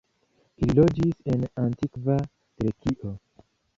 Ili 0.61 0.75
loĝis 0.79 1.21
en 1.33 1.45
Antikva 1.65 2.17
Grekio. 2.63 3.13